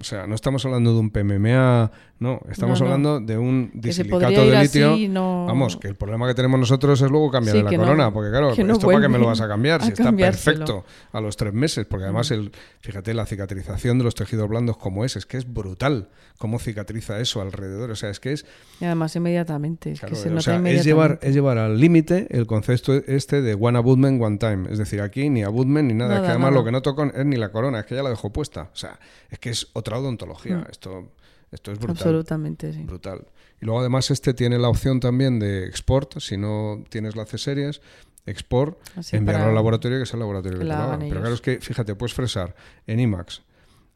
[0.00, 4.62] O sea, no estamos hablando de un PMMA, no, estamos hablando de un disilicato de
[4.62, 4.96] litio.
[5.14, 8.86] Vamos, que el problema que tenemos nosotros es luego cambiar la corona, porque claro, esto
[8.86, 12.04] para qué me lo vas a cambiar si está perfecto a los tres meses, porque
[12.04, 16.08] además el, fíjate la cicatrización de los tejidos blandos como es, es que es brutal
[16.38, 18.46] cómo cicatriza eso alrededor, o sea, es que es
[18.80, 22.46] y además inmediatamente, es, que se o sea, es llevar es llevar al límite el
[22.46, 26.20] concepto este de one abutment one time, es decir, aquí ni abutment ni nada, es
[26.22, 28.30] que además lo que no toco es ni la corona, es que ya la dejo
[28.30, 28.98] puesta, o sea,
[29.30, 30.58] es que es otra odontología.
[30.58, 30.66] Mm.
[30.70, 31.12] Esto,
[31.50, 31.96] esto es brutal.
[31.96, 32.82] Absolutamente, sí.
[32.84, 33.26] Brutal.
[33.60, 37.80] Y luego además este tiene la opción también de export, si no tienes la C-Series,
[38.26, 38.78] export,
[39.12, 40.98] enviarlo al laboratorio que es el laboratorio que, haga.
[40.98, 42.54] Pero claro, es que, fíjate, puedes fresar
[42.86, 43.42] en IMAX,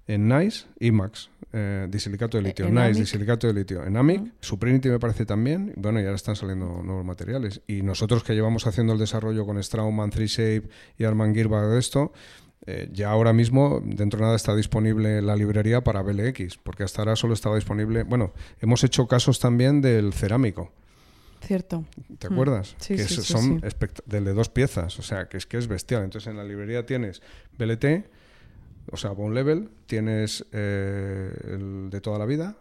[0.07, 4.99] en NICE, IMAX, eh, disilicato de litio, NICE, disilicato de litio, en AMIC, Suprinity me
[4.99, 7.63] parece también, bueno, ya están saliendo nuevos materiales.
[7.67, 12.13] Y nosotros que llevamos haciendo el desarrollo con Straumann, 3Shape y Arman Girba de esto,
[12.67, 17.03] eh, ya ahora mismo, dentro de nada, está disponible la librería para BLX, porque hasta
[17.03, 18.05] ahora solo estaba disponible.
[18.05, 20.73] Bueno, hemos hecho casos también del cerámico.
[21.43, 21.85] Cierto.
[22.19, 22.75] ¿Te acuerdas?
[22.79, 23.61] Sí, que son
[24.07, 26.05] del de dos piezas, o sea, que es que es bestial.
[26.05, 27.21] Entonces en la librería tienes
[27.59, 28.07] BLT,
[28.91, 32.57] o sea, Bone Level, tienes eh, el de toda la vida,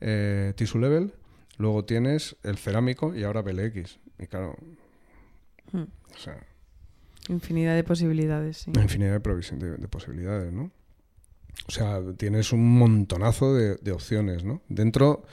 [0.00, 1.12] eh, Tissue Level,
[1.58, 3.98] luego tienes el cerámico y ahora BLX.
[4.18, 4.56] Y claro,
[5.72, 5.82] hmm.
[5.82, 6.42] o sea,
[7.28, 8.72] Infinidad de posibilidades, sí.
[8.74, 10.70] Infinidad de, de, posibilidades, ¿no?
[11.68, 14.62] O sea, tienes un montonazo de, opciones, ¿no?
[14.68, 15.24] Dentro,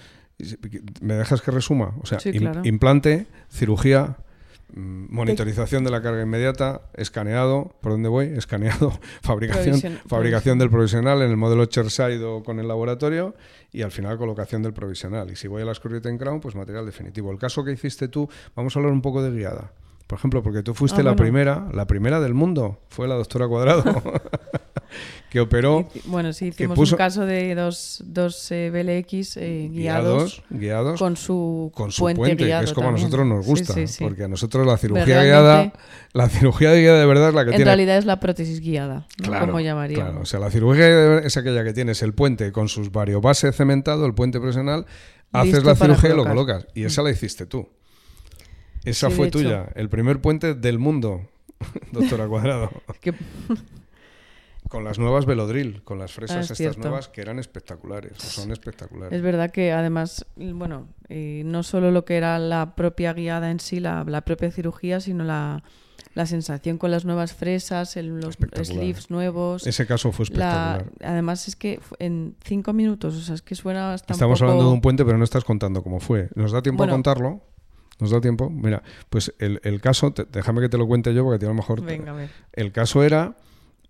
[1.02, 1.96] ¿me dejas que resuma?
[2.02, 2.18] O sea,
[2.64, 4.18] implante, cirugía,
[4.74, 8.26] mm, monitorización de la carga inmediata, escaneado, ¿por dónde voy?
[8.38, 13.36] Escaneado, fabricación, fabricación del provisional en el modelo Cherside o con el laboratorio
[13.72, 15.30] y al final colocación del provisional.
[15.30, 15.74] Y si voy a la
[16.06, 17.32] en Crown, pues material definitivo.
[17.32, 19.72] El caso que hiciste tú, vamos a hablar un poco de guiada.
[20.08, 23.48] Por ejemplo, porque tú fuiste ah, la primera, la primera del mundo, fue la doctora
[23.48, 23.84] Cuadrado,
[25.30, 25.88] que operó.
[26.06, 31.72] bueno, sí, hicimos un caso de dos, dos eh, BLX eh, guiados, guiados, con su,
[31.74, 35.24] con su puente, que es como a nosotros nos gusta, porque a nosotros la cirugía
[35.24, 35.74] guiada,
[36.12, 37.63] la cirugía guiada de verdad es la que tiene.
[37.63, 40.06] En realidad es la prótesis guiada, como llamaríamos.
[40.06, 44.06] Claro, o sea, la cirugía es aquella que tienes el puente con sus variobases cementado,
[44.06, 44.86] el puente profesional,
[45.32, 46.68] haces la cirugía y lo colocas.
[46.76, 47.70] Y esa la hiciste tú.
[48.86, 51.30] Esa fue tuya, el primer puente del mundo,
[51.91, 52.69] doctora Cuadrado.
[54.74, 59.15] con las nuevas Velodril, con las fresas ah, estas nuevas que eran espectaculares, son espectaculares.
[59.15, 63.60] Es verdad que además, bueno, eh, no solo lo que era la propia guiada en
[63.60, 65.63] sí, la, propia cirugía, sino la,
[66.26, 69.67] sensación con las nuevas fresas, los sleeves nuevos.
[69.67, 70.91] Ese caso fue espectacular.
[71.04, 74.72] además es que en cinco minutos, o sea, es que suena hasta Estamos hablando de
[74.72, 76.30] un puente, pero no estás contando cómo fue.
[76.36, 77.53] ¿Nos da tiempo a contarlo?
[78.00, 78.50] ¿Nos da tiempo?
[78.50, 81.82] Mira, pues el, el caso, déjame que te lo cuente yo porque a lo mejor...
[81.82, 82.16] Venga,
[82.52, 83.38] El caso era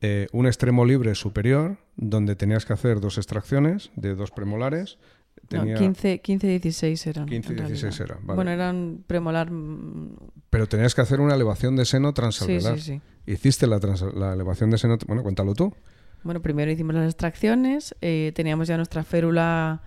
[0.01, 4.97] eh, un extremo libre superior donde tenías que hacer dos extracciones de dos premolares.
[5.47, 5.75] Tenía...
[5.75, 7.25] 15, 15, 16 eran.
[7.27, 9.49] 15, 16 eran, Bueno, eran premolar.
[9.51, 10.15] Mm,
[10.49, 12.75] Pero tenías que hacer una elevación de seno transalveolar.
[12.79, 13.31] Sí, sí, sí.
[13.31, 13.79] Hiciste la,
[14.15, 14.97] la elevación de seno.
[15.07, 15.73] Bueno, cuéntalo tú.
[16.23, 19.81] Bueno, primero hicimos las extracciones, eh, teníamos ya nuestra férula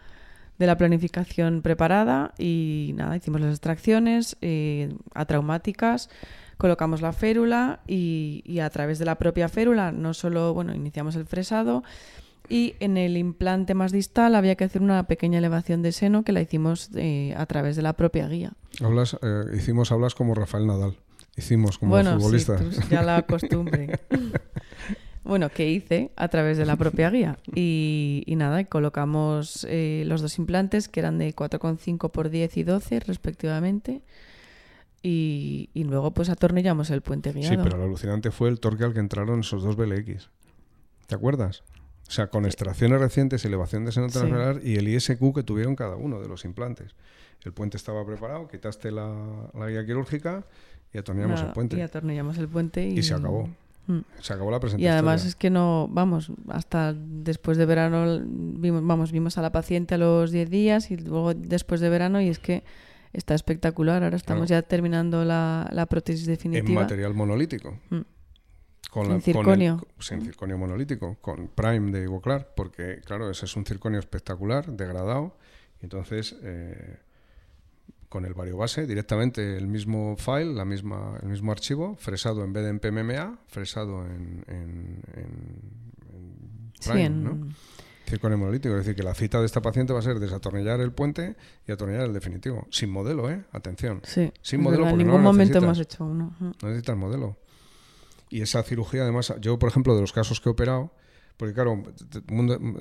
[0.58, 6.08] de la planificación preparada y nada, hicimos las extracciones eh, atraumáticas
[6.56, 11.26] colocamos la férula y, a través de la propia férula no solo, bueno, iniciamos el
[11.26, 11.82] fresado
[12.48, 16.32] y en el implante más distal había que hacer una pequeña elevación de seno que
[16.32, 18.52] la hicimos eh, a través de la propia guía.
[18.80, 20.96] Hablas, eh, hicimos hablas como Rafael Nadal.
[21.36, 22.62] Hicimos como bueno, futbolistas.
[22.70, 23.98] Sí, ya la costumbre.
[25.26, 27.38] bueno, que hice a través de la propia guía.
[27.54, 33.00] Y, nada, colocamos eh, los dos implantes que eran de 4,5 por 10 y 12
[33.00, 34.02] respectivamente.
[35.02, 37.54] Y, luego pues atornillamos el puente guiado.
[37.54, 40.30] Sí, pero lo alucinante fue el torque al que entraron esos dos BLX.
[41.06, 41.62] ¿Te acuerdas?
[42.08, 45.96] O sea, con extracciones recientes, elevación de seno transversal y el ISQ que tuvieron cada
[45.96, 46.94] uno de los implantes.
[47.44, 50.44] El puente estaba preparado, quitaste la, guía quirúrgica
[50.92, 51.76] y atornillamos el puente.
[51.76, 53.02] Y atornillamos el puente y...
[53.02, 53.48] se acabó.
[53.86, 54.00] Mm.
[54.20, 54.84] Se acabó la presentación.
[54.84, 59.52] Y además es que no, vamos, hasta después de verano, vimos, vamos, vimos a la
[59.52, 62.64] paciente a los 10 días y luego después de verano y es que
[63.12, 64.02] está espectacular.
[64.02, 66.68] Ahora estamos ya terminando la, la, prótesis definitiva.
[66.68, 67.78] En material monolítico.
[67.90, 68.00] Mm.
[68.90, 69.86] Con en circonio.
[70.10, 75.36] en circonio monolítico, con Prime de Ivoclar, porque claro, ese es un circonio espectacular, degradado.
[75.80, 76.98] Y entonces, eh,
[78.08, 82.64] con el variobase, directamente el mismo file, la misma, el mismo archivo, fresado en vez
[82.64, 85.02] de en PMMA, fresado en, en,
[86.84, 87.48] Prime, ¿no?
[88.08, 88.74] circonio monolítico.
[88.74, 91.72] Es decir, que la cita de esta paciente va a ser desatornillar el puente y
[91.72, 92.66] atornillar el definitivo.
[92.70, 93.44] Sin modelo, ¿eh?
[93.52, 94.00] Atención.
[94.04, 94.32] Sí.
[94.42, 96.34] Sin modelo, En ningún momento hemos hecho uno.
[96.38, 97.36] No necesitas modelo.
[98.28, 100.92] Y esa cirugía, además, yo, por ejemplo, de los casos que he operado,
[101.36, 101.82] porque claro,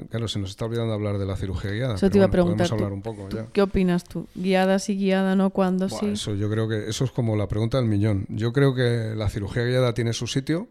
[0.09, 1.95] claro, se nos está olvidando hablar de la cirugía guiada.
[1.95, 2.67] Eso te iba a preguntar.
[2.71, 4.27] Hablar un poco, ¿Qué opinas tú?
[4.33, 5.49] ¿Guiada sí, guiada no?
[5.49, 6.07] ¿Cuándo sí?
[6.07, 8.25] Eso yo creo que eso es como la pregunta del millón.
[8.29, 10.67] Yo creo que la cirugía guiada tiene su sitio.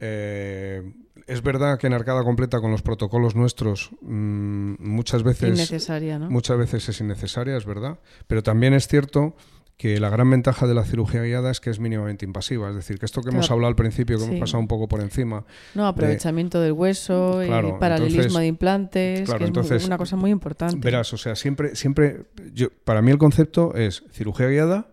[0.00, 0.82] Eh,
[1.26, 6.30] es verdad que en arcada completa con los protocolos nuestros mm, muchas veces innecesaria, ¿no?
[6.30, 9.34] muchas veces es innecesaria, es verdad, pero también es cierto
[9.78, 12.98] que la gran ventaja de la cirugía guiada es que es mínimamente invasiva, es decir,
[12.98, 15.44] que esto que hemos hablado al principio, que hemos pasado un poco por encima.
[15.74, 20.76] No, aprovechamiento del hueso, y paralelismo de implantes, que es una cosa muy importante.
[20.80, 24.88] Verás, o sea, siempre, siempre, yo, para mí el concepto es cirugía guiada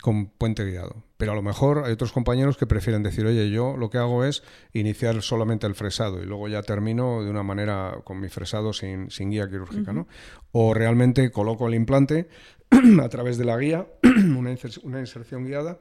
[0.00, 1.04] con puente guiado.
[1.16, 4.24] Pero a lo mejor hay otros compañeros que prefieren decir, oye, yo lo que hago
[4.24, 8.72] es iniciar solamente el fresado y luego ya termino de una manera con mi fresado
[8.72, 10.08] sin, sin guía quirúrgica, ¿no?
[10.52, 12.28] O realmente coloco el implante
[13.02, 13.86] a través de la guía,
[14.36, 15.78] una, inserción guiada,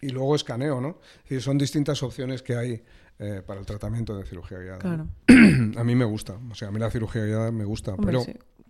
[0.00, 1.00] y luego escaneo, ¿no?
[1.24, 2.82] Es decir, son distintas opciones que hay
[3.18, 4.78] eh, para el tratamiento de cirugía guiada.
[4.78, 5.08] Claro.
[5.76, 8.24] a mí me gusta, o sea, a mí la cirugía guiada me gusta, pero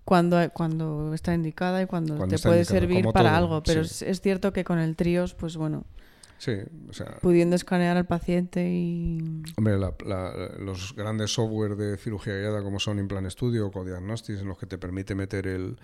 [0.04, 3.62] cuando, cuando está indicada y cuando, te puede servir para algo.
[3.62, 5.84] Pero es, cierto que con el tríos, pues bueno.
[6.38, 6.52] Sí,
[6.88, 9.42] o sea, pudiendo escanear al paciente y...
[9.58, 9.76] Hombre,
[10.58, 14.64] los grandes software de cirugía guiada como son Implant Studio o Codiagnostics, en los que
[14.64, 15.76] te permite meter el,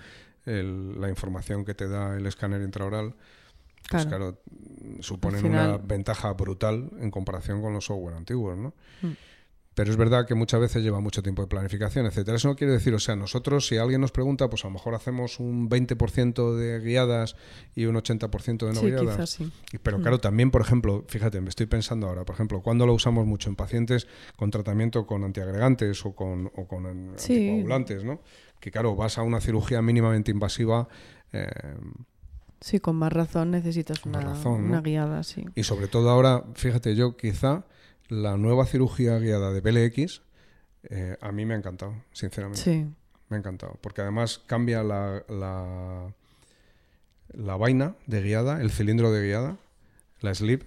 [0.47, 3.15] la información que te da el escáner intraoral,
[3.91, 4.39] pues claro,
[5.01, 8.73] suponen una ventaja brutal en comparación con los software antiguos, ¿no?
[9.03, 9.13] Mm.
[9.77, 12.39] Pero es verdad que muchas veces lleva mucho tiempo de planificación, etcétera.
[12.39, 14.95] Eso no quiere decir, o sea, nosotros, si alguien nos pregunta, pues a lo mejor
[14.95, 17.37] hacemos un 20% de guiadas
[17.75, 19.29] y un 80% de no guiadas.
[19.29, 19.53] sí.
[19.83, 20.01] Pero mm.
[20.01, 23.51] claro, también, por ejemplo, fíjate, me estoy pensando ahora, por ejemplo, cuando lo usamos mucho
[23.51, 28.23] en pacientes con tratamiento con antiagregantes o con, o con anticoagulantes, ¿no?
[28.59, 30.89] Que claro, vas a una cirugía mínimamente invasiva.
[31.35, 31.51] Eh,
[32.63, 35.45] sí, con más razón necesitas una, una guiada, sí.
[35.55, 37.67] Y sobre todo ahora, fíjate, yo quizá
[38.09, 40.23] la nueva cirugía guiada de BLX
[40.89, 42.63] Eh, a mí me ha encantado, sinceramente.
[42.63, 42.87] Sí.
[43.29, 43.77] Me ha encantado.
[43.81, 46.13] Porque además cambia la, la,
[47.35, 49.57] la vaina de guiada, el cilindro de guiada,
[50.21, 50.63] la slip,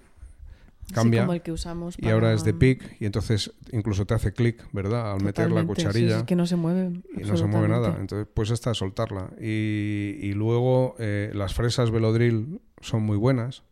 [0.92, 1.20] cambia.
[1.20, 4.12] Sí, como el que usamos Y ahora es de para- pic y entonces incluso te
[4.14, 5.12] hace clic, ¿verdad?
[5.14, 7.00] Al meter la cucharilla sí, es que no se mueve.
[7.16, 7.96] y no se mueve nada.
[7.98, 9.30] Entonces, pues esta, soltarla.
[9.40, 13.62] Y, y luego eh, las fresas Velodril son muy buenas.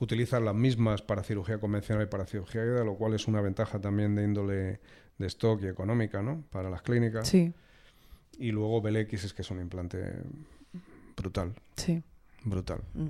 [0.00, 3.80] Utilizan las mismas para cirugía convencional y para cirugía guiada, lo cual es una ventaja
[3.80, 4.80] también de índole
[5.18, 6.42] de stock y económica, ¿no?
[6.50, 7.28] Para las clínicas.
[7.28, 7.52] Sí,
[8.38, 10.02] Y luego BLX es que es un implante
[11.16, 12.02] brutal, sí.
[12.44, 12.80] brutal.
[12.94, 13.06] Mm.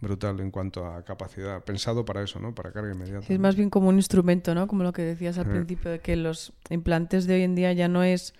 [0.00, 1.62] Brutal en cuanto a capacidad.
[1.64, 2.54] Pensado para eso, ¿no?
[2.54, 3.26] Para carga inmediata.
[3.26, 4.66] Sí, es más bien como un instrumento, ¿no?
[4.66, 5.50] Como lo que decías al Eh.
[5.50, 8.34] principio, de que los implantes de hoy en día ya no es,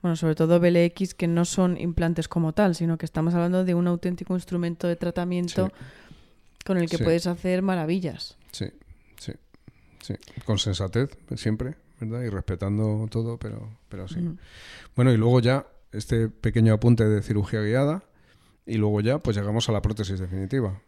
[0.00, 3.74] bueno, sobre todo BLX, que no son implantes como tal, sino que estamos hablando de
[3.74, 5.70] un auténtico instrumento de tratamiento
[6.64, 7.04] con el que Sí.
[7.04, 8.36] puedes hacer maravillas.
[8.52, 8.66] Sí,
[9.18, 9.32] sí,
[10.00, 10.14] sí.
[10.44, 12.22] Con sensatez, siempre, ¿verdad?
[12.22, 14.20] Y respetando todo, pero, pero sí.
[14.20, 14.38] Mm.
[14.96, 18.02] Bueno, y luego ya este pequeño apunte de cirugía guiada
[18.66, 20.80] y luego ya pues llegamos a la prótesis definitiva.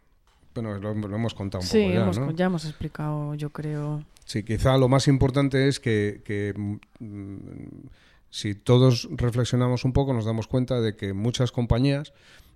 [0.55, 2.31] Bueno, lo, lo hemos contado un Sí, poco ya, hemos- ¿no?
[2.31, 4.03] ya hemos explicado, yo creo.
[4.25, 6.53] Sí, quizá lo más importante es que, que,
[6.99, 7.87] mm,
[8.29, 12.11] si todos reflexionamos un poco nos damos cuenta de que muchas compañías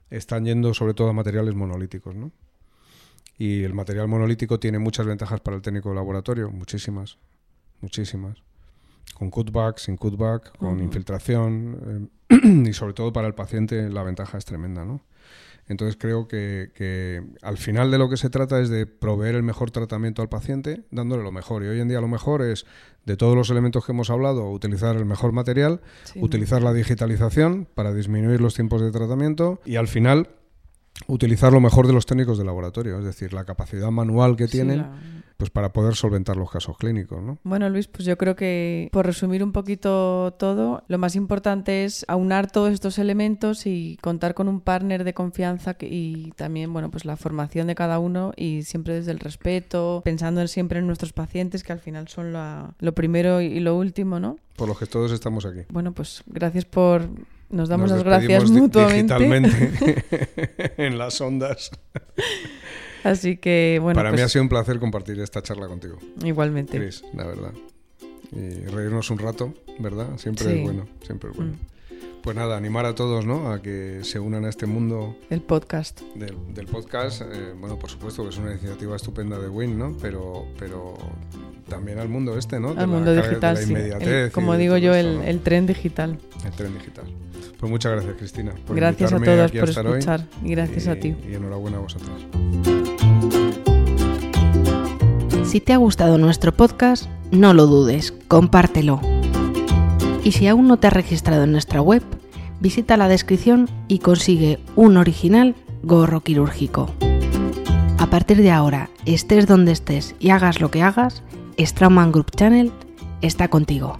[0.09, 2.31] están yendo sobre todo a materiales monolíticos, ¿no?
[3.41, 7.17] Y el material monolítico tiene muchas ventajas para el técnico de laboratorio, muchísimas,
[7.79, 8.37] muchísimas.
[9.15, 12.37] Con cutback, sin cutback, con infiltración eh,
[12.69, 15.01] y sobre todo para el paciente la ventaja es tremenda, ¿no?
[15.67, 19.41] Entonces creo que, que al final de lo que se trata es de proveer el
[19.41, 21.63] mejor tratamiento al paciente dándole lo mejor.
[21.63, 22.67] Y hoy en día lo mejor es,
[23.07, 27.67] de todos los elementos que hemos hablado, utilizar el mejor material, Sí, utilizar la digitalización
[27.73, 30.29] para disminuir los tiempos de tratamiento y al final
[31.07, 34.53] utilizar lo mejor de los técnicos de laboratorio, es decir, la capacidad manual que sí,
[34.57, 34.91] tienen la-
[35.37, 37.39] pues para poder solventar los casos clínicos, ¿no?
[37.43, 42.05] Bueno, Luis, pues yo creo que por resumir un poquito todo, lo más importante es
[42.07, 47.05] aunar todos estos elementos y contar con un partner de confianza y también, bueno, pues
[47.05, 51.11] la formación de cada uno y siempre desde el respeto, pensando en- siempre en nuestros
[51.11, 54.37] pacientes, que al final son la- lo primero y lo último, ¿no?
[54.57, 55.61] Por los que todos estamos aquí.
[55.69, 57.09] Bueno, pues gracias por...
[57.51, 59.13] Nos damos Nos las gracias mutuamente.
[59.17, 60.03] digitalmente
[60.77, 61.71] en las ondas.
[63.03, 66.77] Así que, bueno, Para mí pues ha sido un placer compartir esta charla contigo, igualmente.
[66.77, 67.51] Chris, la verdad.
[68.31, 70.17] Y reírnos un rato, ¿verdad?
[70.17, 70.51] Siempre Sí.
[70.53, 71.53] es bueno, siempre es bueno.
[71.53, 71.57] Mm,
[72.23, 73.51] Pues nada, animar a todos, ¿no?
[73.51, 76.01] A que se unan a este mundo el podcast.
[76.13, 77.21] del, del podcast.
[77.23, 79.97] Eh, bueno, por supuesto que es una iniciativa estupenda de Win, ¿no?
[79.99, 80.93] Pero, pero
[81.67, 82.75] también al mundo este, ¿no?
[82.77, 83.73] Al mundo digital, de la sí.
[83.73, 85.23] El- inmediatez y como digo yo, esto, el, ¿no?
[85.23, 86.19] el tren digital.
[86.45, 87.05] El tren digital.
[87.59, 88.53] Pues muchas gracias, Cristina.
[88.67, 89.99] por Gracias a todos aquí a por hoy.
[89.99, 91.15] escuchar y gracias a ti.
[91.27, 92.09] Y enhorabuena a vosotros.
[95.47, 99.01] Si te ha gustado nuestro podcast, no lo dudes, compártelo.
[100.23, 102.03] Y si aún no te has registrado en nuestra web,
[102.59, 106.91] visita la descripción y consigue un original gorro quirúrgico.
[107.97, 111.23] A partir de ahora, estés donde estés y hagas lo que hagas,
[111.57, 112.71] Straumann Group Channel
[113.21, 113.97] está contigo.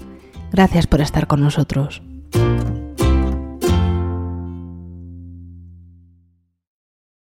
[0.51, 2.01] Gracias por estar con nosotros.